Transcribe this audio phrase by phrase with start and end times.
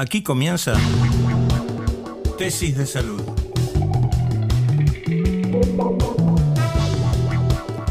[0.00, 0.72] Aquí comienza
[2.38, 3.20] Tesis de Salud.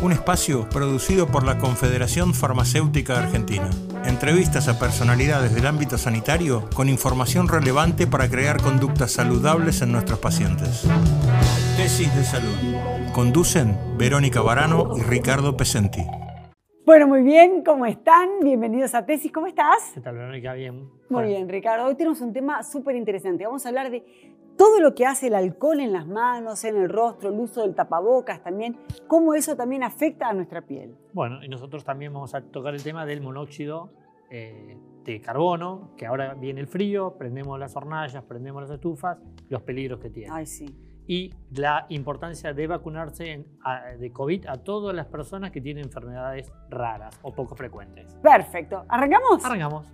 [0.02, 3.70] Un espacio producido por la Confederación Farmacéutica Argentina.
[4.06, 10.18] Entrevistas a personalidades del ámbito sanitario con información relevante para crear conductas saludables en nuestros
[10.18, 10.88] pacientes.
[11.78, 12.56] Tesis de Salud.
[13.14, 16.02] Conducen Verónica Barano y Ricardo Pesenti.
[16.90, 18.40] Bueno, muy bien, ¿cómo están?
[18.42, 19.92] Bienvenidos a Tesis, ¿cómo estás?
[19.94, 20.54] ¿Qué tal, Verónica?
[20.54, 20.86] Bien.
[20.86, 21.86] Muy Bueno, bien, Ricardo.
[21.86, 23.46] Hoy tenemos un tema súper interesante.
[23.46, 24.04] Vamos a hablar de
[24.58, 27.76] todo lo que hace el alcohol en las manos, en el rostro, el uso del
[27.76, 28.76] tapabocas también,
[29.06, 30.96] cómo eso también afecta a nuestra piel.
[31.14, 33.92] Bueno, y nosotros también vamos a tocar el tema del monóxido
[34.32, 39.62] eh, de carbono, que ahora viene el frío, prendemos las hornallas, prendemos las estufas, los
[39.62, 40.34] peligros que tiene.
[40.34, 40.66] Ay, sí.
[41.12, 45.86] Y la importancia de vacunarse en- a- de COVID a todas las personas que tienen
[45.86, 48.14] enfermedades raras o poco frecuentes.
[48.22, 48.86] Perfecto.
[48.88, 49.44] ¿Arrancamos?
[49.44, 49.88] Arrancamos.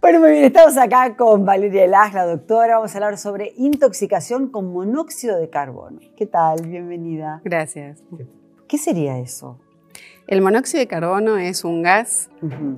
[0.00, 2.76] Bueno, muy bien, estamos acá con Valeria Elas, la doctora.
[2.76, 5.98] Vamos a hablar sobre intoxicación con monóxido de carbono.
[6.16, 6.62] ¿Qué tal?
[6.64, 7.40] Bienvenida.
[7.44, 8.04] Gracias.
[8.68, 9.58] ¿Qué sería eso?
[10.26, 12.30] El monóxido de carbono es un gas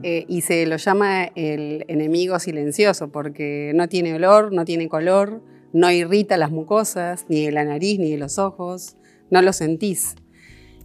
[0.03, 5.43] eh, y se lo llama el enemigo silencioso porque no tiene olor, no tiene color,
[5.73, 8.97] no irrita las mucosas, ni de la nariz, ni de los ojos,
[9.31, 10.17] no lo sentís.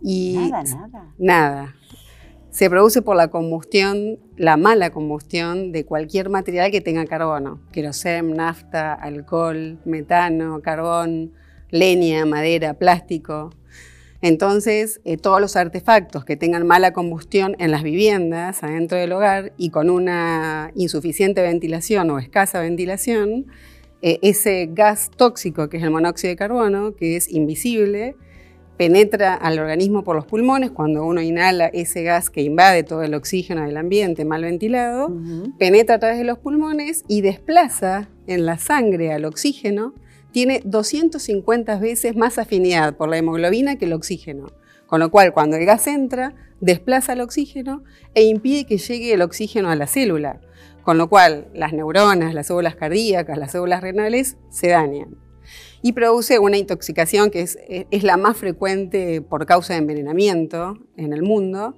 [0.02, 1.14] Y Nada, nada.
[1.18, 1.76] Nada.
[2.50, 7.62] Se produce por la combustión, la mala combustión de cualquier material que tenga carbono.
[7.72, 11.34] Querosén, nafta, alcohol, metano, carbón,
[11.70, 13.52] leña, madera, plástico.
[14.22, 19.54] Entonces, eh, todos los artefactos que tengan mala combustión en las viviendas, adentro del hogar,
[19.58, 23.48] y con una insuficiente ventilación o escasa ventilación,
[24.02, 28.16] eh, ese gas tóxico que es el monóxido de carbono, que es invisible,
[28.78, 30.72] penetra al organismo por los pulmones.
[30.72, 35.14] Cuando uno inhala ese gas que invade todo el oxígeno del ambiente mal ventilado,
[35.58, 39.94] penetra a través de los pulmones y desplaza en la sangre al oxígeno,
[40.32, 44.48] tiene 250 veces más afinidad por la hemoglobina que el oxígeno.
[44.88, 47.84] Con lo cual, cuando el gas entra, desplaza el oxígeno
[48.16, 50.42] e impide que llegue el oxígeno a la célula.
[50.84, 55.16] Con lo cual, las neuronas, las células cardíacas, las células renales se dañan.
[55.82, 61.14] Y produce una intoxicación que es, es la más frecuente por causa de envenenamiento en
[61.14, 61.76] el mundo.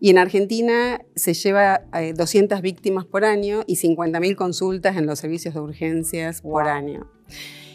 [0.00, 5.18] Y en Argentina se lleva eh, 200 víctimas por año y 50.000 consultas en los
[5.18, 6.72] servicios de urgencias por Wow.
[6.72, 7.10] año.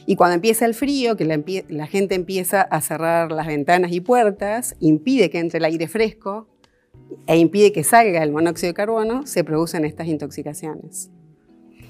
[0.10, 4.76] Y cuando empieza el frío, que la, gente empieza a cerrar las ventanas y puertas,
[4.80, 6.48] impide que entre el aire fresco
[7.28, 11.12] e impide que salga el monóxido de carbono, se producen estas intoxicaciones.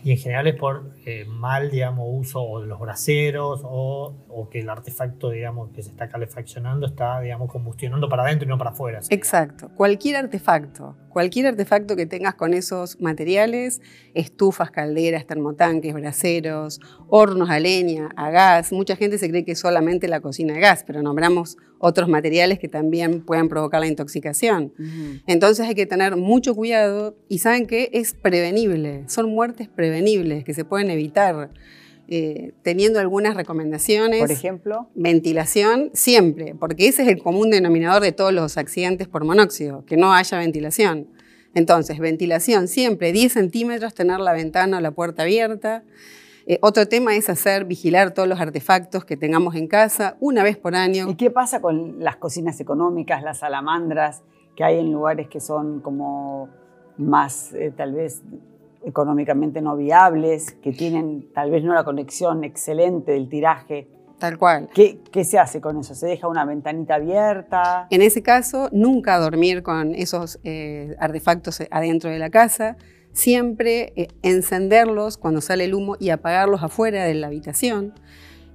[0.03, 4.49] Y en general es por eh, mal, digamos, uso o de los braseros o, o
[4.49, 8.57] que el artefacto, digamos, que se está calefaccionando está, digamos, combustionando para adentro y no
[8.57, 8.99] para afuera.
[9.09, 9.69] Exacto.
[9.75, 13.81] Cualquier artefacto, cualquier artefacto que tengas con esos materiales,
[14.13, 18.71] estufas, calderas, termotanques, braseros, hornos a leña, a gas.
[18.71, 22.59] Mucha gente se cree que es solamente la cocina de gas, pero nombramos otros materiales
[22.59, 24.73] que también pueden provocar la intoxicación.
[25.25, 30.53] Entonces hay que tener mucho cuidado y saben que es prevenible, son muertes prevenibles que
[30.53, 31.49] se pueden evitar
[32.11, 34.19] eh, teniendo algunas recomendaciones.
[34.19, 39.23] Por ejemplo, Ventilación siempre, porque ese es el común denominador de todos los accidentes por
[39.25, 41.07] monóxido, que no haya ventilación.
[41.53, 45.83] Entonces, ventilación siempre, 10 centímetros, tener la ventana o la puerta abierta.
[46.49, 50.57] Eh, otro tema es hacer, vigilar todos los artefactos que tengamos en casa una vez
[50.57, 51.07] por año.
[51.07, 54.23] ¿y qué pasa con las cocinas económicas, las salamandras
[54.55, 56.49] que hay en lugares que son como
[56.97, 58.23] más, eh, tal vez,
[58.83, 63.87] económicamente no viables, que tienen tal vez no la conexión excelente del tiraje?
[64.17, 64.69] Tal cual.
[64.73, 65.93] ¿Qué, qué se hace con eso?
[65.93, 67.85] ¿Se deja una ventanita abierta?
[67.91, 72.75] En ese caso, nunca dormir con esos eh, artefactos adentro de la casa,
[73.13, 77.93] siempre eh, encenderlos cuando sale el humo y apagarlos afuera de la habitación.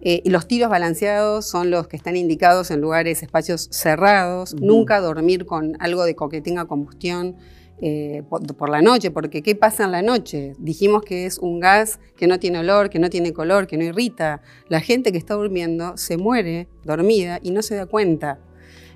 [0.07, 4.55] Eh, y los tiros balanceados son los que están indicados en lugares, espacios cerrados.
[4.55, 7.37] Nunca dormir con algo de que tenga combustión
[7.81, 10.55] eh, por, por la noche, porque ¿qué pasa en la noche?
[10.59, 13.85] Dijimos que es un gas que no tiene olor, que no tiene color, que no
[13.85, 14.43] irrita.
[14.69, 18.39] La gente que está durmiendo se muere dormida y no se da cuenta.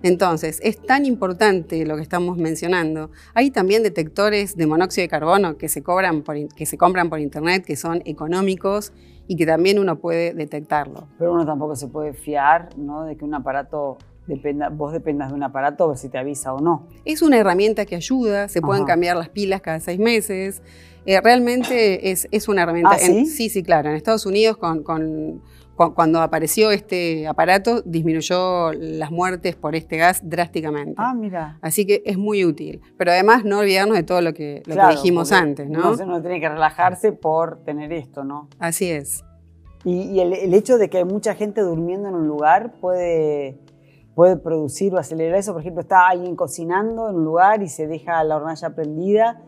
[0.03, 3.11] Entonces, es tan importante lo que estamos mencionando.
[3.35, 7.21] Hay también detectores de monóxido de carbono que se, cobran por que se compran por
[7.21, 8.93] internet, que son económicos
[9.27, 11.09] y que también uno puede detectarlo.
[11.19, 13.05] Pero uno tampoco se puede fiar ¿no?
[13.05, 16.53] de que un aparato dependa, vos dependas de un aparato a ver si te avisa
[16.55, 16.87] o no.
[17.05, 20.63] Es una herramienta que ayuda, se pueden cambiar las pilas cada seis meses.
[21.07, 22.93] Eh, realmente es, es una herramienta.
[22.93, 23.27] ¿Ah, en- sí?
[23.27, 23.89] sí, sí, claro.
[23.89, 25.41] En Estados Unidos con, con-
[25.95, 30.95] cuando apareció este aparato, disminuyó las muertes por este gas drásticamente.
[30.97, 31.59] Ah, mira.
[31.63, 32.81] Así que es muy útil.
[32.97, 35.93] Pero además no olvidarnos de todo lo que, lo que Claro, dijimos porque antes, ¿no?
[35.93, 38.49] Uno tiene que relajarse por tener esto, ¿no?
[38.59, 39.25] Así es.
[39.85, 43.59] Y, y el, el hecho de que hay mucha gente durmiendo en un lugar puede,
[44.15, 45.53] puede producir o acelerar eso.
[45.53, 49.41] Por ejemplo, está alguien cocinando en un lugar y se deja la hornalla prendida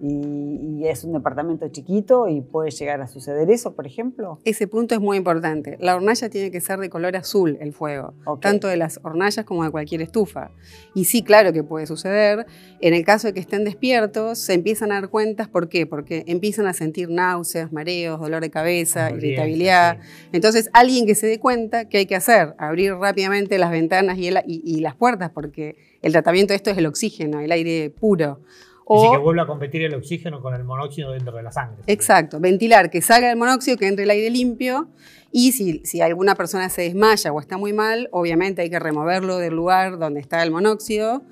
[0.00, 4.38] y, y es un departamento chiquito y puede llegar a suceder eso, por ejemplo.
[4.44, 5.76] Ese punto es muy importante.
[5.80, 9.64] La hornalla tiene que ser de color azul, el fuego, tanto de las hornallas como
[9.64, 10.50] de cualquier estufa.
[10.94, 12.46] Y sí, claro que puede suceder.
[12.80, 15.48] En el caso de que estén despiertos, se empiezan a dar cuentas.
[15.48, 15.86] ¿Por qué?
[15.86, 19.98] Porque empiezan a sentir náuseas, mareos, dolor de cabeza, Somnolencia, irritabilidad.
[20.00, 20.28] sí.
[20.32, 22.54] Entonces, alguien que se dé cuenta, ¿qué hay que hacer?
[22.58, 26.70] Abrir rápidamente las ventanas y, el- y- y las puertas, porque el tratamiento de esto
[26.70, 28.40] es el oxígeno, el aire puro.
[28.90, 31.82] Así O- que vuelve a competir el oxígeno con el monóxido dentro de la sangre.
[31.86, 34.88] Exacto, ventilar, que salga el monóxido, que entre el aire limpio.
[35.30, 39.36] Y si, si alguna persona se desmaya o está muy mal, obviamente hay que removerlo
[39.36, 41.22] del lugar donde está el monóxido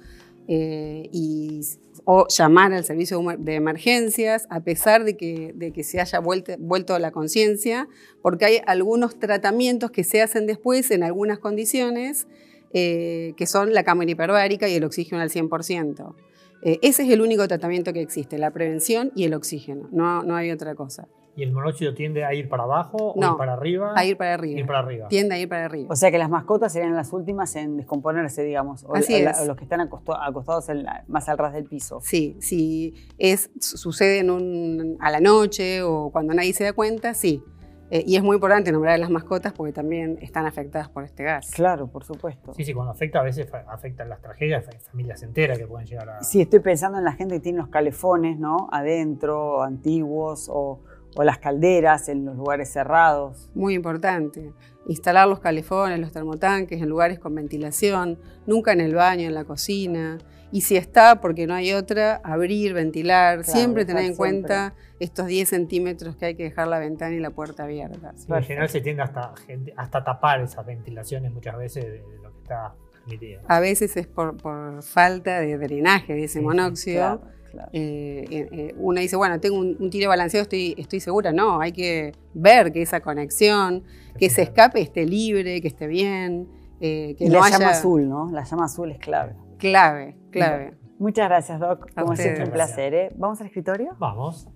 [0.49, 1.63] eh, y,
[2.05, 6.53] o llamar al servicio de emergencias a pesar de que, de que se haya vuelto,
[6.59, 7.89] vuelto a la conciencia,
[8.23, 12.27] porque hay algunos tratamientos que se hacen después en algunas condiciones,
[12.75, 16.15] eh, que son la cámara hiperbárica y el oxígeno al 100%.
[16.63, 20.35] Eh, ese es el único tratamiento que existe, la prevención y el oxígeno, no, no
[20.37, 21.09] hay otra cosa.
[21.39, 23.93] ¿Y el monóxido tiende a ir para abajo o No, ir para arriba?
[23.95, 24.59] A ir para arriba.
[24.59, 25.09] Ir para arriba.
[25.09, 25.89] Tiende a ir para arriba.
[25.91, 28.85] O sea que las mascotas serían las últimas en descomponerse, digamos.
[28.85, 29.41] O, Así o la- es.
[29.41, 32.01] o los que están acostados en la- más al ras del piso.
[32.01, 36.73] Sí, si es, su- sucede en un- a la noche o cuando nadie se da
[36.73, 37.43] cuenta, sí.
[37.91, 41.23] Eh, y es muy importante nombrar a las mascotas porque también están afectadas por este
[41.23, 41.51] gas.
[41.53, 42.53] Claro, por supuesto.
[42.55, 46.23] Sí, sí, cuando afecta a veces afectan las tragedias, familias enteras que pueden llegar a...
[46.23, 48.69] Sí, estoy pensando en la gente que tiene los calefones, ¿no?
[48.73, 50.81] Adentro, antiguos, o,
[51.15, 53.51] o las calderas en los lugares cerrados.
[53.55, 54.53] Muy importante.
[54.89, 59.45] Instalar los calefones, los termotanques en lugares con ventilación, nunca en el baño, en la
[59.45, 60.19] cocina.
[60.53, 63.43] Y si está, porque no hay otra, abrir, ventilar.
[63.43, 64.41] Claro, siempre tener en siempre.
[64.43, 68.13] cuenta estos 10 centímetros que hay que dejar la ventana y la puerta abierta.
[68.17, 72.19] Sí, en general se tiende hasta, gente- hasta tapar esas ventilaciones muchas veces de, de
[72.23, 73.43] lo que está permitido.
[73.49, 76.97] A veces es por, por falta de drenaje de ese Sí, monóxido.
[77.21, 77.21] Claro,
[77.51, 77.71] claro.
[77.73, 81.33] Eh, eh, eh, uno dice, bueno, tengo un, un tiro balanceado, estoy, estoy segura.
[81.33, 83.83] No, hay que ver que esa conexión,
[84.17, 86.49] que ese escape esté libre, que esté bien,
[86.81, 87.59] eh, que Y no la haya...
[87.59, 88.31] llama azul, ¿no?
[88.31, 89.35] La llama azul es clave.
[89.59, 90.77] Clave, clave.
[90.99, 91.87] Muchas gracias, Doc.
[91.95, 92.37] A Como ustedes.
[92.37, 92.95] siempre, un placer.
[92.95, 93.13] ¿eh?
[93.17, 93.95] ¿Vamos al escritorio?
[93.99, 94.49] Vamos.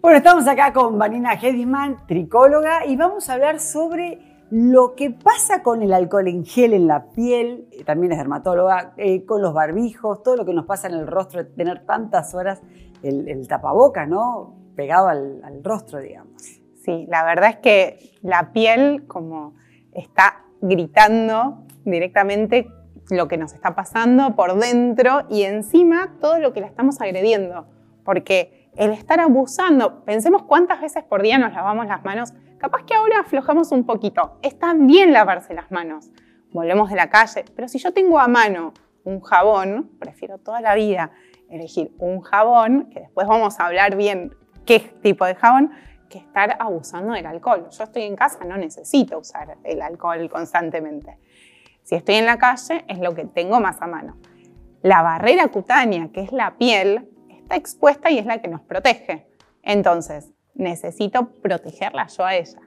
[0.00, 4.20] Bueno, estamos acá con Vanina Hedisman, tricóloga, y vamos a hablar sobre
[4.50, 8.94] lo que pasa con el alcohol en gel en la piel, eh, también es dermatóloga,
[8.96, 12.62] eh, con los barbijos, todo lo que nos pasa en el rostro, tener tantas horas
[13.02, 14.54] el, el tapabocas, ¿no?
[14.76, 16.40] Pegado al, al rostro, digamos.
[16.84, 19.54] Sí, la verdad es que la piel como
[19.92, 22.68] está gritando directamente
[23.10, 27.66] lo que nos está pasando por dentro y encima todo lo que la estamos agrediendo.
[28.04, 32.94] Porque el estar abusando, pensemos cuántas veces por día nos lavamos las manos, capaz que
[32.94, 34.38] ahora aflojamos un poquito.
[34.42, 36.10] Está bien lavarse las manos.
[36.52, 38.72] Volvemos de la calle, pero si yo tengo a mano
[39.04, 41.10] un jabón, prefiero toda la vida
[41.50, 44.34] elegir un jabón, que después vamos a hablar bien
[44.66, 45.72] qué tipo de jabón,
[46.08, 47.68] que estar abusando del alcohol.
[47.70, 51.18] Yo estoy en casa, no necesito usar el alcohol constantemente.
[51.88, 54.18] Si estoy en la calle, es lo que tengo más a mano.
[54.82, 59.26] La barrera cutánea, que es la piel, está expuesta y es la que nos protege.
[59.62, 62.60] Entonces, necesito protegerla yo a ella.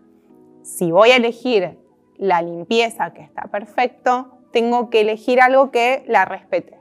[0.64, 1.78] Si voy a elegir
[2.18, 6.80] la limpieza que está perfecto, tengo que elegir algo que la respete.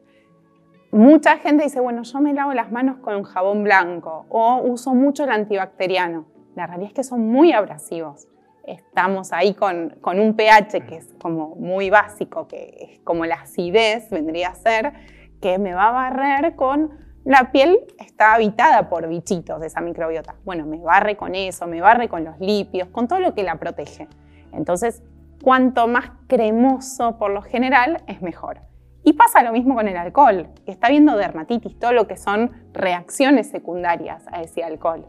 [0.92, 5.25] Mucha gente dice, bueno, yo me lavo las manos con jabón blanco o uso mucho
[5.25, 6.25] el antibacteriano.
[6.54, 8.29] La realidad es que son muy abrasivos.
[8.64, 13.37] Estamos ahí con, con un pH que es como muy básico, que es como la
[13.37, 14.93] acidez vendría a ser,
[15.40, 20.37] que me va a barrer con la piel está habitada por bichitos de esa microbiota.
[20.45, 23.57] Bueno, me barre con eso, me barre con los lípidos, con todo lo que la
[23.57, 24.09] protege.
[24.52, 25.02] Entonces,
[25.43, 28.61] cuanto más cremoso por lo general, es mejor.
[29.05, 32.52] Y pasa lo mismo con el alcohol, que está viendo dermatitis, todo lo que son
[32.73, 35.07] reacciones secundarias a ese alcohol.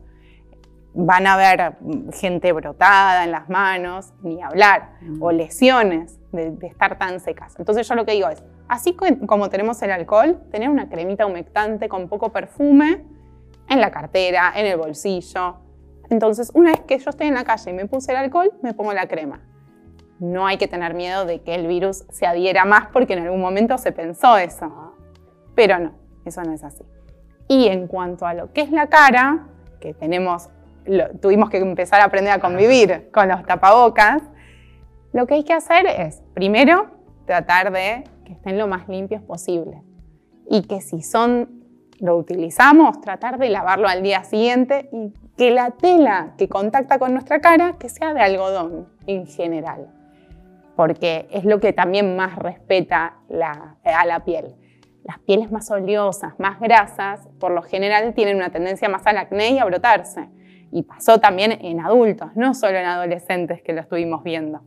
[0.94, 1.78] Van a ver
[2.14, 7.56] gente brotada en las manos, ni hablar, o lesiones de, de estar tan secas.
[7.58, 8.96] Entonces yo lo que digo es, así
[9.26, 13.06] como tenemos el alcohol, tener una cremita humectante con poco perfume
[13.70, 15.58] en la cartera, en el bolsillo.
[16.10, 18.74] Entonces, una vez que yo estoy en la calle y me puse el alcohol, me
[18.74, 19.42] pongo la crema.
[20.20, 23.40] No hay que tener miedo de que el virus se adhiera más porque en algún
[23.40, 24.94] momento se pensó eso.
[25.56, 25.94] Pero no,
[26.26, 26.84] eso no es así.
[27.48, 29.48] Y en cuanto a lo que es la cara,
[29.80, 30.50] que tenemos
[31.22, 34.22] tuvimos que empezar a aprender a convivir con los tapabocas,
[35.14, 36.90] lo que hay que hacer es, primero,
[37.26, 39.84] tratar de que estén lo más limpios posible.
[40.50, 41.64] Y que si son,
[42.00, 47.14] lo utilizamos, tratar de lavarlo al día siguiente y que la tela que contacta con
[47.14, 49.88] nuestra cara, que sea de algodón en general.
[50.76, 54.56] Porque es lo que también más respeta a la piel.
[55.04, 59.50] Las pieles más oleosas, más grasas, por lo general tienen una tendencia más al acné
[59.52, 60.30] y a brotarse.
[60.72, 64.62] Y pasó también en adultos, no solo en adolescentes que lo estuvimos viendo.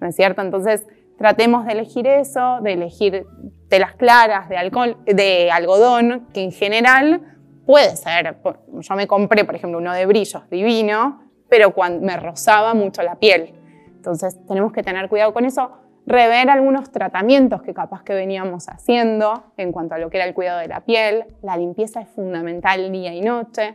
[0.00, 0.42] ¿No es cierto?
[0.42, 0.86] Entonces,
[1.16, 3.26] tratemos de elegir eso, de elegir
[3.68, 7.22] telas claras de, alcohol, de algodón, que en general
[7.64, 8.36] puede ser.
[8.80, 13.16] Yo me compré, por ejemplo, uno de brillos divino, pero cuando me rozaba mucho la
[13.16, 13.54] piel.
[13.96, 15.72] Entonces, tenemos que tener cuidado con eso
[16.06, 20.34] rever algunos tratamientos que capaz que veníamos haciendo en cuanto a lo que era el
[20.34, 21.24] cuidado de la piel.
[21.42, 23.74] La limpieza es fundamental día y noche.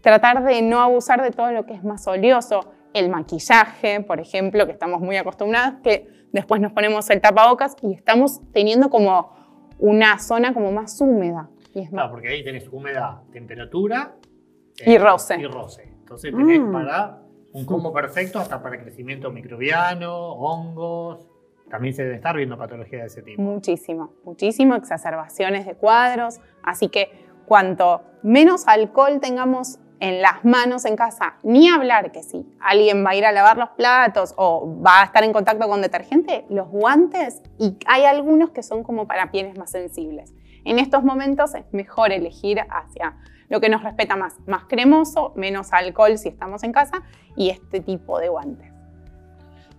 [0.00, 2.72] Tratar de no abusar de todo lo que es más oleoso.
[2.94, 7.92] El maquillaje, por ejemplo, que estamos muy acostumbrados, que después nos ponemos el tapabocas y
[7.92, 9.32] estamos teniendo como
[9.78, 11.50] una zona como más húmeda.
[11.74, 14.16] Y es claro, porque ahí tenés humedad, temperatura
[14.84, 15.38] y roce.
[15.38, 15.82] Y roce.
[15.84, 16.72] Entonces tenés mm.
[16.72, 21.26] para un combo perfecto hasta para crecimiento microbiano, hongos,
[21.68, 23.42] también se debe estar viendo patologías de ese tipo.
[23.42, 26.40] Muchísimo, muchísimo, exacerbaciones de cuadros.
[26.62, 27.10] Así que
[27.46, 33.10] cuanto menos alcohol tengamos en las manos en casa, ni hablar que si alguien va
[33.10, 36.68] a ir a lavar los platos o va a estar en contacto con detergente, los
[36.68, 40.32] guantes, y hay algunos que son como para pieles más sensibles.
[40.64, 43.16] En estos momentos es mejor elegir hacia
[43.48, 47.02] lo que nos respeta más, más cremoso, menos alcohol si estamos en casa
[47.36, 48.78] y este tipo de guantes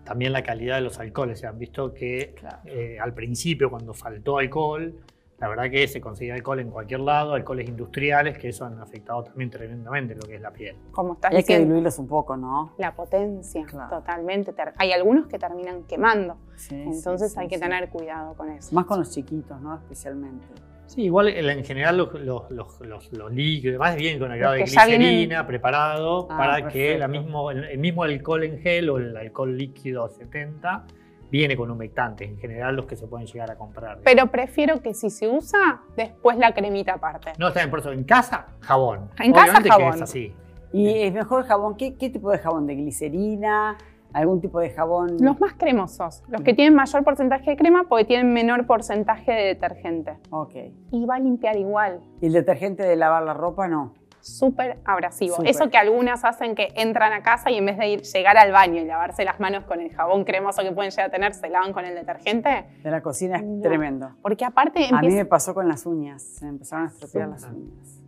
[0.10, 1.40] también la calidad de los alcoholes.
[1.40, 2.34] Se han visto que
[2.66, 4.96] eh, al principio, cuando faltó alcohol,
[5.40, 9.24] la verdad que se conseguía alcohol en cualquier lado, alcoholes industriales, que eso han afectado
[9.24, 10.76] también tremendamente lo que es la piel.
[10.92, 12.74] Como estás hay que diluirlos un poco, ¿no?
[12.78, 14.54] La potencia, totalmente.
[14.78, 16.38] Hay algunos que terminan quemando.
[16.70, 18.76] Entonces hay que tener cuidado con eso.
[18.76, 19.76] Más con los chiquitos, ¿no?
[19.76, 20.46] Especialmente.
[20.88, 22.50] Sí, igual en general los, los,
[22.82, 27.08] los, los, líquidos demás vienen con el grado de glicerina preparado ah, para que la
[27.08, 30.88] mismo, el, mismo alcohol en gel o el alcohol líquido 70
[31.32, 34.00] viene con humectantes, en general los que se pueden llegar a comprar.
[34.04, 37.34] Pero prefiero que si se usa, después la cremita aparte.
[37.38, 39.10] No, está bien, por eso, en casa, jabón.
[39.20, 39.92] En casa, jabón.
[39.92, 40.34] Que es así.
[40.72, 41.76] ¿Y es mejor jabón?
[41.76, 42.68] ¿Qué, ¿Qué tipo de jabón?
[42.68, 43.78] ¿De glicerina?
[44.14, 45.18] algún tipo de jabón.
[45.20, 49.44] Los más cremosos, los que tienen mayor porcentaje de crema porque tienen menor porcentaje de
[49.46, 50.18] detergente.
[50.32, 50.56] Ok.
[50.92, 52.02] Y va a limpiar igual.
[52.22, 53.94] ¿Y el detergente de lavar la ropa no?
[54.22, 55.38] Súper abrasivo.
[55.44, 58.52] Eso que algunas hacen que entran a casa y en vez de ir, llegar al
[58.52, 61.50] baño y lavarse las manos con el jabón cremoso que pueden llegar a tener, se
[61.50, 62.66] lavan con el detergente.
[62.84, 64.16] De la cocina es tremendo.
[64.22, 64.88] Porque aparte...
[64.92, 68.00] A mí me pasó con las uñas, se empezaron a estropear las uñas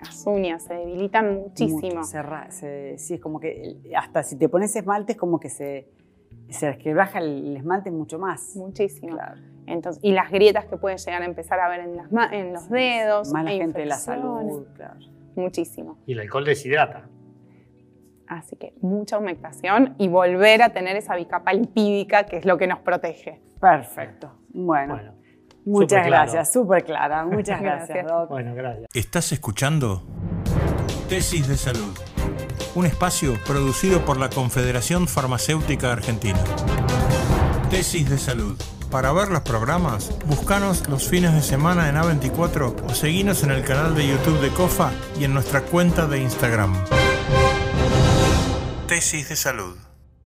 [0.00, 2.02] las uñas se debilitan muchísimo.
[2.04, 5.88] sí, es como que hasta si te pones esmalte es como que se,
[6.48, 8.54] se baja el esmalte mucho más.
[8.56, 9.18] Muchísimo.
[9.66, 12.70] Entonces, y las grietas que pueden llegar a empezar a ver en, las, en los
[12.70, 13.32] dedos.
[13.32, 14.98] Más la gente de la salud, claro.
[15.38, 15.98] Muchísimo.
[16.06, 17.08] Y el alcohol deshidrata.
[18.26, 22.66] Así que mucha humectación y volver a tener esa bicapa lipídica que es lo que
[22.66, 23.40] nos protege.
[23.60, 24.32] Perfecto.
[24.50, 25.16] bueno.
[25.64, 27.24] Muchas gracias, súper clara.
[27.26, 28.30] Muchas gracias, Doc.
[28.30, 28.86] Bueno, gracias.
[28.94, 30.02] ¿Estás escuchando?
[31.08, 31.94] Tesis de Salud.
[32.74, 36.38] Un espacio producido por la Confederación Farmacéutica Argentina.
[37.70, 38.58] Tesis de Salud.
[38.90, 43.62] Para ver los programas, búscanos los fines de semana en A24 o seguinos en el
[43.62, 44.90] canal de YouTube de COFA
[45.20, 46.72] y en nuestra cuenta de Instagram.
[48.86, 49.76] Tesis de Salud.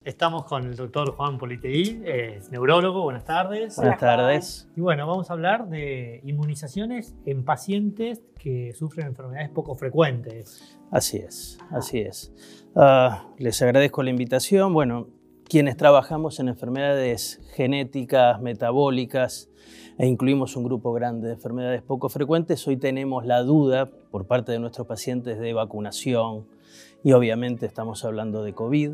[0.05, 3.03] Estamos con el doctor Juan Politeí, es neurólogo.
[3.03, 3.75] Buenas tardes.
[3.75, 4.69] Buenas tardes.
[4.77, 10.79] Y bueno, vamos a hablar de inmunizaciones en pacientes que sufren enfermedades poco frecuentes.
[10.89, 12.33] Así es, así es.
[12.77, 14.73] Ah, les agradezco la invitación.
[14.73, 15.09] Bueno,
[15.53, 19.51] quienes trabajamos en enfermedades genéticas, metabólicas,
[19.99, 24.51] e incluimos un grupo grande de enfermedades poco frecuentes, hoy tenemos la duda por parte
[24.51, 26.47] de nuestros pacientes de vacunación
[27.03, 28.93] y obviamente estamos hablando de COVID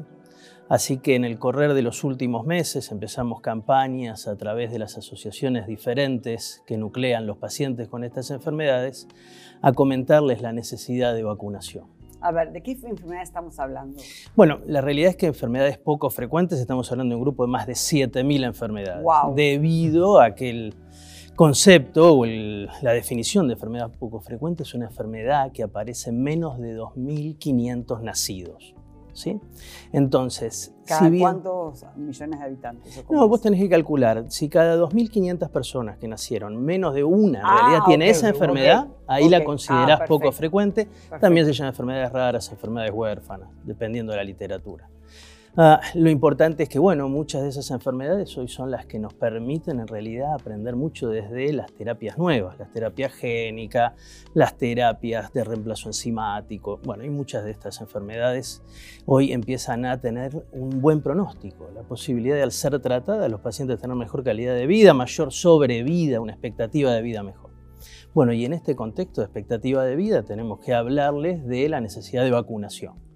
[0.68, 4.98] Así que en el correr de los últimos meses empezamos campañas a través de las
[4.98, 9.08] asociaciones diferentes que nuclean los pacientes con estas enfermedades
[9.62, 11.99] a comentarles la necesidad de vacunación.
[12.22, 14.02] A ver, ¿de qué enfermedades estamos hablando?
[14.36, 17.66] Bueno, la realidad es que enfermedades poco frecuentes, estamos hablando de un grupo de más
[17.66, 19.04] de 7.000 enfermedades.
[19.04, 19.36] Wow.
[19.36, 20.76] Debido a que el
[21.36, 26.60] concepto o la definición de enfermedad poco frecuente es una enfermedad que aparece en menos
[26.60, 28.76] de 2.500 nacidos.
[29.13, 29.39] ¿Sí?
[29.92, 33.04] Entonces, ¿Cada cuántos millones de habitantes?
[33.10, 37.46] No, vos tenés que calcular, si cada 2.500 personas que nacieron, menos de una en
[37.46, 40.88] ah, realidad tiene esa enfermedad, ahí la considerás ah, poco frecuente.
[41.20, 44.89] También se llaman enfermedades raras, enfermedades huérfanas, dependiendo de la literatura.
[45.58, 49.15] Ah, lo importante es que, bueno, muchas de esas enfermedades hoy son las que nos
[49.15, 53.94] permiten en realidad aprender mucho desde las terapias nuevas, las terapias génicas,
[54.36, 56.79] las terapias de reemplazo enzimático.
[56.84, 58.62] Bueno, y muchas de estas enfermedades
[59.08, 63.79] hoy empiezan a tener un buen pronóstico, la posibilidad de al ser tratadas los pacientes
[63.79, 67.50] tener mejor calidad de vida, mayor sobrevida, una expectativa de vida mejor.
[68.13, 72.24] Bueno, y en este contexto de expectativa de vida tenemos que hablarles de la necesidad
[72.24, 73.09] de vacunación.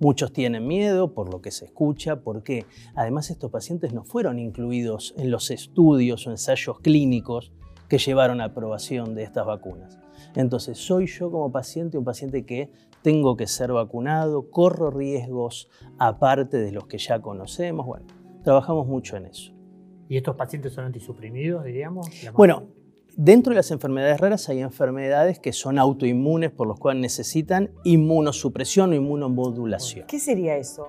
[0.00, 2.64] Muchos tienen miedo por lo que se escucha, porque
[2.94, 7.52] además estos pacientes no fueron incluidos en los estudios o ensayos clínicos
[7.86, 9.98] que llevaron a aprobación de estas vacunas.
[10.34, 16.56] Entonces, soy yo como paciente un paciente que tengo que ser vacunado, corro riesgos aparte
[16.56, 17.84] de los que ya conocemos.
[17.84, 18.06] Bueno,
[18.42, 19.52] trabajamos mucho en eso.
[20.08, 22.08] ¿Y estos pacientes son antisuprimidos, diríamos?
[22.32, 22.68] Bueno,
[23.16, 28.92] Dentro de las enfermedades raras hay enfermedades que son autoinmunes por los cuales necesitan inmunosupresión
[28.92, 30.06] o inmunomodulación.
[30.06, 30.88] ¿Qué sería eso?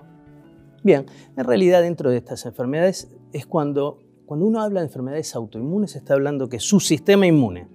[0.83, 5.95] Bien, en realidad dentro de estas enfermedades es cuando, cuando uno habla de enfermedades autoinmunes
[5.95, 7.67] está hablando que su sistema inmune,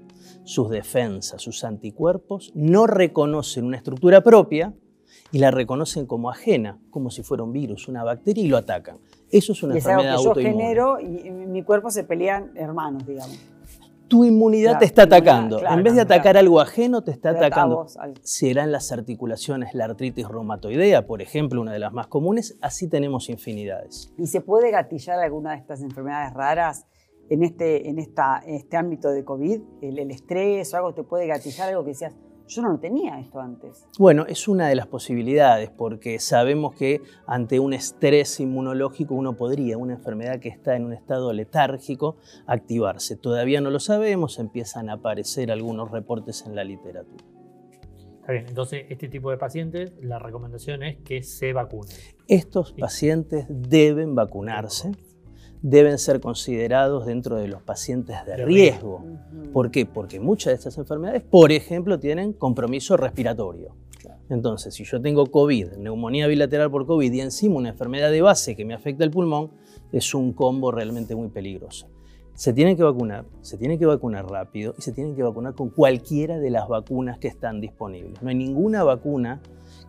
[0.44, 4.74] sus defensas, sus anticuerpos no reconocen una estructura propia
[5.32, 8.98] y la reconocen como ajena, como si fuera un virus, una bacteria y lo atacan.
[9.28, 13.04] Eso es una enfermedad es algo que Yo genero y mi cuerpo se pelean hermanos,
[13.06, 13.55] digamos
[14.08, 15.60] tu inmunidad te está atacando.
[15.66, 17.86] en vez de atacar algo ajeno, te está atacando.
[18.22, 22.56] Será en las articulaciones la artritis reumatoidea, por ejemplo, una de las más comunes.
[22.60, 24.12] Así tenemos infinidades.
[24.18, 26.86] ¿Y se puede gatillar alguna de estas enfermedades raras
[27.28, 29.60] en este, en esta, este ámbito de COVID?
[29.82, 32.12] ¿El, ¿El, estrés o algo te puede gatillar algo que decías,
[32.48, 33.86] yo no lo tenía esto antes.
[33.98, 39.78] Bueno, es una de las posibilidades porque sabemos que ante un estrés inmunológico uno podría,
[39.78, 43.16] una enfermedad que está en un estado letárgico, activarse.
[43.16, 47.24] Todavía no lo sabemos, empiezan a aparecer algunos reportes en la literatura.
[48.20, 51.94] Está bien, entonces este tipo de pacientes, la recomendación es que se vacunen.
[52.26, 54.92] Estos pacientes deben vacunarse
[55.62, 59.04] deben ser considerados dentro de los pacientes de riesgo.
[59.52, 59.86] ¿Por qué?
[59.86, 63.74] Porque muchas de estas enfermedades, por ejemplo, tienen compromiso respiratorio.
[64.28, 68.56] Entonces, si yo tengo COVID, neumonía bilateral por COVID y encima una enfermedad de base
[68.56, 69.50] que me afecta el pulmón,
[69.92, 71.88] es un combo realmente muy peligroso.
[72.34, 75.70] Se tienen que vacunar, se tienen que vacunar rápido y se tienen que vacunar con
[75.70, 78.20] cualquiera de las vacunas que están disponibles.
[78.20, 79.40] No hay ninguna vacuna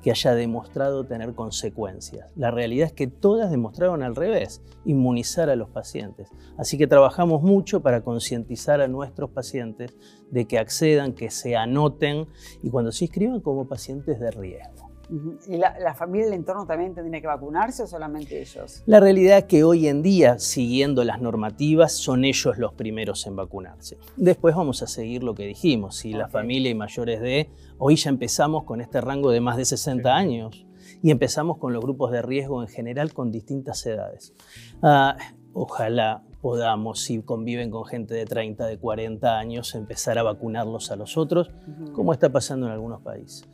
[0.07, 2.31] que haya demostrado tener consecuencias.
[2.37, 6.29] La realidad es que todas demostraron al revés, inmunizar a los pacientes.
[6.57, 9.93] Así que trabajamos mucho para concientizar a nuestros pacientes
[10.31, 12.25] de que accedan, que se anoten
[12.63, 14.87] y cuando se inscriban como pacientes de riesgo.
[15.09, 18.83] ¿Y la, familia el entorno también tendría que vacunarse o solamente ellos?
[18.85, 23.35] La realidad es que hoy en día, siguiendo las normativas, son ellos los primeros en
[23.35, 23.97] vacunarse.
[24.17, 25.95] Después vamos a seguir lo que dijimos.
[25.95, 27.49] Si la familia y mayores de...
[27.77, 30.65] Hoy ya empezamos con este rango de más de 60 años
[31.01, 34.33] y empezamos con los grupos de riesgo en general con distintas edades.
[34.81, 35.15] Ah,
[35.53, 40.95] ojalá podamos, si conviven con gente de 30, de 40 años, empezar a vacunarlos a
[40.95, 41.51] los otros,
[41.93, 43.47] como está pasando en algunos pases.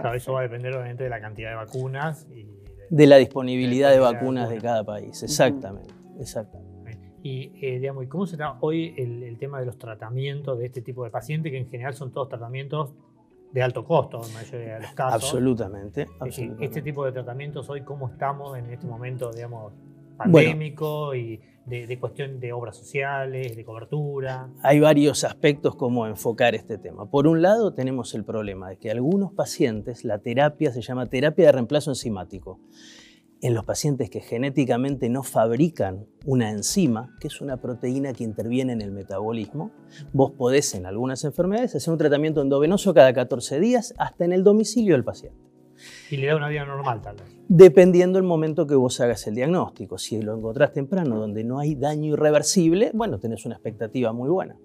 [0.00, 2.46] Claro, eso va a depender obviamente de la cantidad de vacunas y
[2.90, 6.68] de, la disponibilidad de, vacunas de, cada país, exactamente, exactamente.
[7.22, 10.82] Y, eh, digamos, ¿y cómo se da hoy el, tema de los tratamientos de este
[10.82, 12.94] tipo de pacientes, que en general son todos tratamientos
[13.52, 15.24] de alto costo en mayoría de los casos?
[15.24, 16.64] Absolutamente, absolutamente.
[16.64, 19.72] Este tipo de tratamientos hoy, ¿cómo estamos en este momento, digamos,
[20.18, 24.50] pandémico y de, cuestión de obras sociales, de cobertura.
[24.62, 27.10] Hay varios aspectos como enfocar este tema.
[27.10, 31.46] Por un lado tenemos el problema de que algunos pacientes la terapia se llama terapia
[31.46, 32.60] de reemplazo enzimático.
[33.40, 38.72] En los pacientes que genéticamente no fabrican una enzima, que es una proteína que interviene
[38.72, 39.70] en el metabolismo,
[40.12, 44.42] vos podés en algunas enfermedades hacer un tratamiento endovenoso cada 14 días hasta en el
[44.42, 45.47] domicilio del paciente.
[46.10, 47.26] Y le da una vida normal, tal vez.
[47.48, 49.98] Dependiendo del momento que vos hagas el diagnóstico.
[49.98, 54.56] Si lo encontrás temprano, donde no hay daño irreversible, bueno, tenés una expectativa muy buena.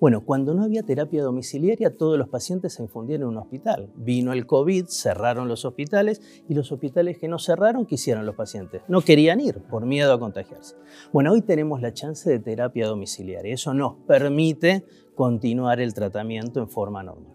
[0.00, 3.90] Bueno, cuando no había terapia domiciliaria, todos los pacientes se infundieron en un hospital.
[3.96, 8.34] Vino el COVID, cerraron los hospitales y los hospitales que no cerraron, ¿qué hicieron los
[8.34, 8.80] pacientes?
[8.88, 10.76] No querían ir por miedo a contagiarse.
[11.12, 13.52] Bueno, hoy tenemos la chance de terapia domiciliaria.
[13.52, 14.84] Eso nos permite
[15.14, 17.29] continuar el tratamiento en forma normal.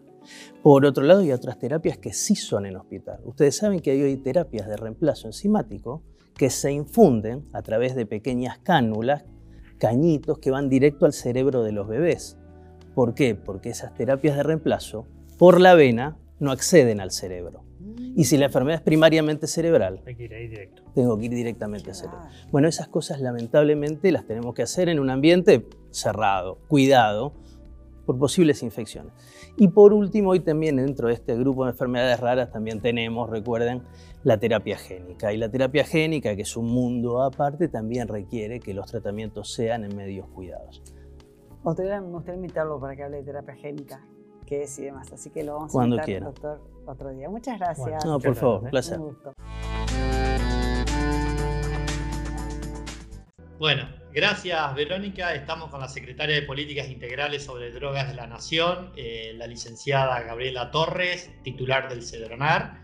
[0.62, 3.20] Por otro lado, hay otras terapias que sí son en hospital.
[3.26, 6.04] Ustedes saben que hay hoy terapias de reemplazo enzimático
[6.36, 9.24] que se infunden a través de pequeñas cánulas,
[9.78, 12.38] cañitos que van directo al cerebro de los bebés.
[12.94, 13.36] ¿Por qué?
[13.36, 15.08] Porque esas terapias de reemplazo
[15.38, 17.64] por la vena no acceden al cerebro.
[18.16, 20.84] Y si la enfermedad es primariamente cerebral, Hay que ir ahí directo.
[20.94, 22.20] tengo que ir directamente a cerebro.
[22.52, 27.34] Bueno, esas cosas lamentablemente las tenemos que hacer en un ambiente cerrado, cuidado,
[28.06, 29.13] por posibles infecciones.
[29.58, 33.84] Y por último, hoy también dentro de este grupo de enfermedades raras también tenemos, recuerden,
[34.24, 35.34] la terapia génica.
[35.34, 39.84] Y la terapia génica, que es un mundo aparte, también requiere que los tratamientos sean
[39.84, 40.82] en medios cuidados.
[41.63, 44.06] Me gustaría, invitarlo para que hable de terapia génica,
[44.46, 45.12] qué es y demás.
[45.12, 46.26] Así que lo vamos Cuando a invitar, quiera.
[46.28, 47.30] doctor, otro día.
[47.30, 48.06] Muchas gracias.
[48.06, 48.70] No, por favor, un ¿eh?
[48.70, 49.00] placer.
[49.00, 49.34] Un gusto.
[53.58, 55.34] Bueno, gracias Verónica.
[55.36, 60.21] Estamos con la secretaria de Políticas Integrales sobre Drogas de la Nación, eh, la licenciada
[60.21, 62.80] Gabriela Torres, titular del CEDRONAR.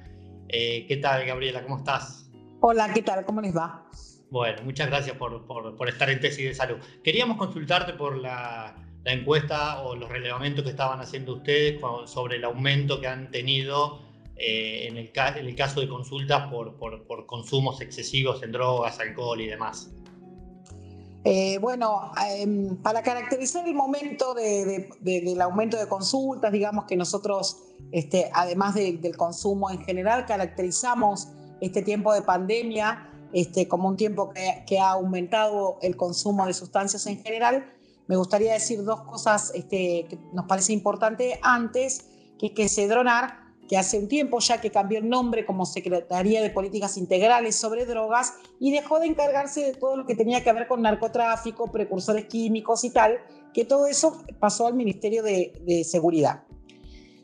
[0.49, 1.63] Eh, ¿Qué tal, Gabriela?
[1.63, 2.29] ¿Cómo estás?
[2.59, 3.23] Hola, ¿qué tal?
[3.25, 3.89] ¿Cómo les va?
[4.29, 6.77] Bueno, muchas gracias por, por- por estar en Tesis de Salud.
[7.03, 12.35] Queríamos consultarte por la, la encuesta o los relevamientos que estaban haciendo ustedes con- sobre
[12.37, 14.01] el aumento que han tenido
[14.35, 19.39] eh, en, el, en el caso de consultas por- por consumos excesivos en drogas, alcohol
[19.39, 19.93] y demás.
[21.23, 26.85] Eh, bueno, em, para caracterizar el momento de- de- de- del aumento de consultas, digamos
[26.85, 27.57] que nosotros,
[27.91, 31.27] este, además de- del consumo en general, caracterizamos
[31.59, 36.53] este tiempo de pandemia este, como un tiempo que, que ha aumentado el consumo de
[36.53, 37.65] sustancias en general.
[38.07, 42.07] Me gustaría decir dos cosas este, que nos parece importante antes,
[42.37, 43.37] que es que Cedronar,
[43.71, 47.85] que hace un tiempo ya que cambió el nombre como Secretaría de Políticas Integrales sobre
[47.85, 52.25] Drogas y dejó de encargarse de todo lo que tenía que ver con narcotráfico, precursores
[52.25, 53.19] químicos y tal,
[53.53, 56.43] que todo eso pasó al Ministerio de, Seguridad.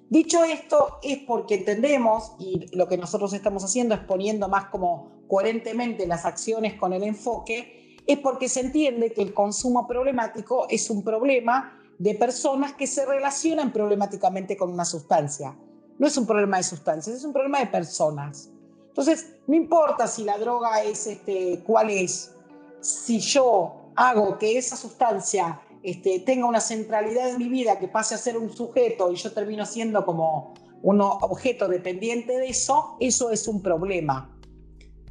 [0.09, 5.25] Dicho esto, es porque entendemos, y lo que nosotros estamos haciendo es poniendo más como
[5.27, 10.89] coherentemente las acciones con el enfoque, es porque se entiende que el consumo problemático es
[10.89, 15.53] un problema de personas que se relacionan problemáticamente con una sustancia.
[15.99, 18.49] No es un problema de sustancias, es un problema de personas.
[18.87, 22.33] Entonces, no importa si la droga es este, cuál es,
[22.81, 28.15] si yo hago que esa sustancia este, tenga una centralidad en mi vida, que pase
[28.15, 33.31] a ser un sujeto y yo termino siendo como un objeto dependiente de eso, eso
[33.31, 34.37] es un problema.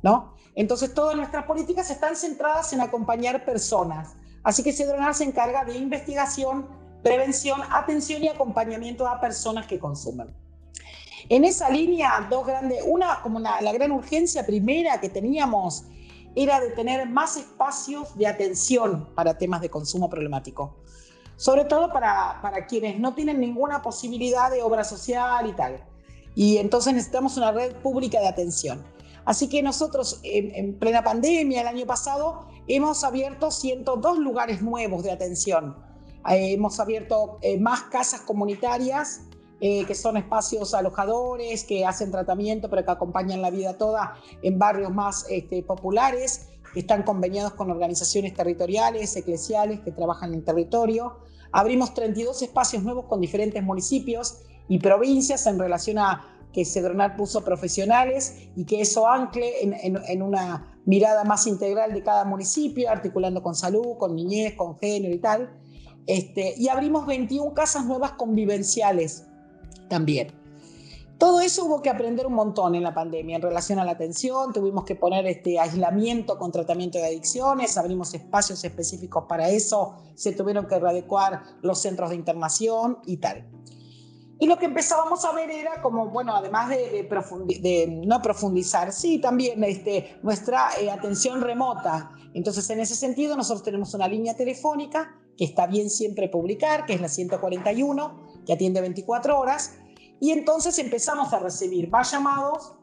[0.03, 0.35] ¿no?
[0.55, 4.14] Entonces, todas nuestras políticas están centradas en acompañar personas.
[4.42, 6.66] Así que Cedronar se encarga de investigación,
[7.03, 10.35] prevención, atención y acompañamiento a personas que consumen.
[11.29, 15.85] En esa línea, dos grandes, una como una, la gran urgencia primera que teníamos
[16.37, 20.77] era de tener más espacios de atención para temas de consumo problemático,
[21.37, 25.85] sobre todo para, para quienes no tienen ninguna posibilidad de obra social y tal.
[26.35, 28.85] Y entonces necesitamos una red pública de atención.
[29.25, 35.03] Así que nosotros en, en plena pandemia el año pasado hemos abierto 102 lugares nuevos
[35.03, 35.77] de atención.
[36.29, 39.23] Eh, hemos abierto eh, más casas comunitarias
[39.59, 44.59] eh, que son espacios alojadores, que hacen tratamiento, pero que acompañan la vida toda en
[44.59, 50.45] barrios más este, populares, que están conveniados con organizaciones territoriales, eclesiales, que trabajan en el
[50.45, 51.16] territorio.
[51.53, 57.42] Abrimos 32 espacios nuevos con diferentes municipios y provincias en relación a que Cedronar puso
[57.42, 62.90] profesionales y que eso ancle en, en, en, una mirada más integral de cada municipio,
[62.90, 65.51] articulando con salud, con niñez, con género y tal.
[66.07, 69.25] Este, y abrimos 21 casas nuevas convivenciales
[69.88, 70.46] también.
[71.18, 74.53] Todo eso hubo que aprender un montón en la pandemia en relación a la atención,
[74.53, 80.33] tuvimos que poner este aislamiento con tratamiento de adicciones, abrimos espacios específicos para eso, se
[80.33, 83.49] tuvieron que readecuar los centros de internación y tal.
[84.38, 89.64] Y lo que empezábamos a ver era como, bueno, además de, no profundizar, sí, también
[89.64, 92.11] este, nuestra eh, atención remota.
[92.35, 96.92] Entonces, en ese sentido, nosotros tenemos una línea telefónica que está bien siempre publicar, que
[96.92, 99.78] es la 141, que atiende 24 horas,
[100.20, 102.74] y entonces empezamos a recibir más llamados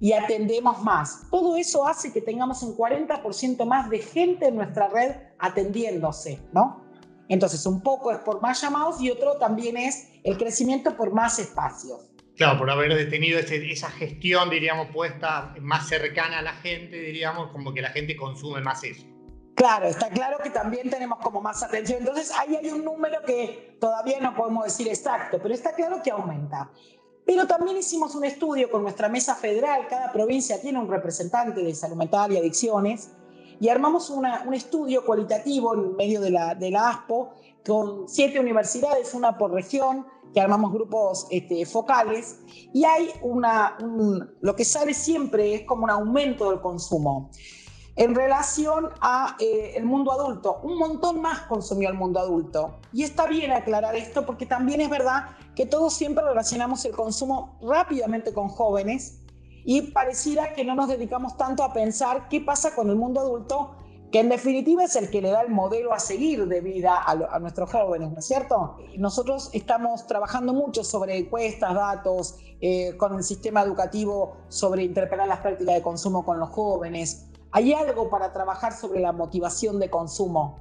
[0.00, 1.28] y atendemos más.
[1.30, 6.84] Todo eso hace que tengamos un 40% más de gente en nuestra red atendiéndose, ¿no?
[7.28, 11.38] Entonces, un poco es por más llamados y otro también es el crecimiento por más
[11.38, 12.10] espacios.
[12.36, 17.52] Claro, por haber detenido ese, esa gestión, diríamos, puesta más cercana a la gente, diríamos,
[17.52, 19.06] como que la gente consume más eso.
[19.60, 21.98] Claro, está claro que también tenemos como más atención.
[21.98, 26.10] Entonces, ahí hay un número que todavía no podemos decir exacto, pero está claro que
[26.10, 26.70] aumenta.
[27.26, 31.74] Pero también hicimos un estudio con nuestra mesa federal, cada provincia tiene un representante de
[31.74, 33.10] salud mental y adicciones,
[33.60, 37.34] y armamos un estudio cualitativo en medio de la, de la ASPO
[37.66, 42.38] con siete universidades, una por región, que armamos grupos este, focales,
[42.72, 47.30] y hay una, un, lo que sale siempre es como un aumento del consumo.
[47.96, 52.78] En relación a eh, el mundo adulto, un montón más consumió el mundo adulto.
[52.92, 57.58] Y está bien aclarar esto porque también es verdad que todos siempre relacionamos el consumo
[57.60, 59.20] rápidamente con jóvenes
[59.64, 63.72] y pareciera que no nos dedicamos tanto a pensar qué pasa con el mundo adulto,
[64.10, 67.38] que en definitiva es el que le da el modelo a seguir de vida a,
[67.38, 68.78] nuestros jóvenes, ¿no es cierto?
[68.98, 75.40] Nosotros estamos trabajando mucho sobre encuestas, datos, eh, con el sistema educativo sobre interpelar las
[75.40, 77.29] prácticas de consumo con los jóvenes.
[77.52, 80.60] Hay algo para trabajar sobre la motivación de consumo,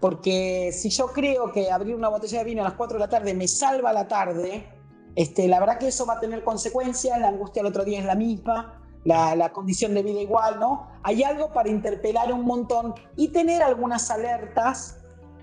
[0.00, 3.08] porque si yo creo que abrir una botella de vino a las 4 de la
[3.08, 4.68] tarde me salva la tarde,
[5.14, 8.04] este, la verdad que eso va a tener consecuencias, la angustia al otro día es
[8.04, 10.88] la misma, la, condición de vida igual, ¿no?
[11.02, 14.98] Hay algo para interpelar un montón y tener algunas alertas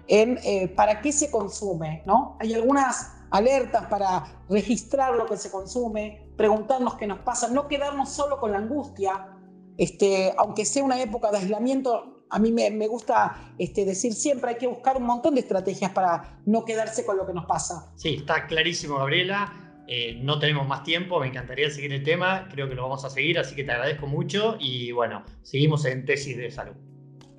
[0.07, 2.35] eh, para qué se consume, ¿no?
[2.39, 8.09] Hay algunas alertas para registrar lo que se consume, preguntarnos qué nos pasa, no quedarnos
[8.09, 9.37] solo con la angustia,
[9.77, 14.51] este, aunque sea una época de aislamiento, a mí me, me gusta este, decir siempre
[14.51, 17.91] hay que buscar un montón de estrategias para no quedarse con lo que nos pasa.
[17.95, 19.71] Sí, está clarísimo, Gabriela.
[19.87, 23.09] Eh, no tenemos más tiempo, me encantaría seguir el tema, creo que lo vamos a
[23.09, 26.73] seguir, así que te agradezco mucho y bueno, seguimos en tesis de salud.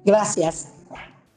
[0.05, 0.75] Gracias.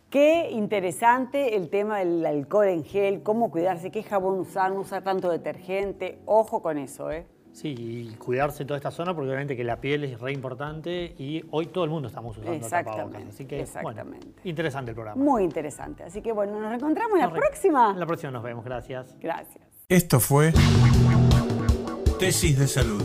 [0.10, 5.03] Qué interesante el tema del alcohol en gel, cómo cuidarse, qué jabón usar, no usar
[5.03, 6.19] tanto detergente.
[6.25, 7.25] Ojo con eso, ¿eh?
[7.55, 11.41] Sí, y cuidarse toda esta zona porque obviamente que la piel es re importante y
[11.51, 13.27] hoy todo el mundo estamos usando tapabocas.
[13.29, 14.27] Así que, exactamente.
[14.43, 15.23] interesante el programa.
[15.23, 16.03] Muy interesante.
[16.03, 17.93] Así que bueno, nos encontramos la próxima.
[17.93, 18.65] La próxima nos vemos.
[18.65, 19.15] Gracias.
[19.21, 19.63] Gracias.
[19.87, 20.51] Esto fue
[22.19, 23.01] Tesis de Salud.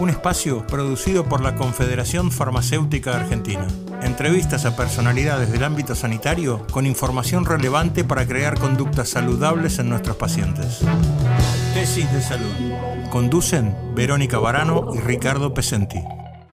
[0.00, 3.66] Un espacio producido por la Confederación Farmacéutica Argentina.
[4.00, 10.16] Entrevistas a personalidades del ámbito sanitario con información relevante para crear conductas saludables en nuestros
[10.16, 10.80] pacientes.
[11.74, 12.50] Tesis de salud.
[13.10, 15.98] Conducen Verónica Barano y Ricardo Pesenti.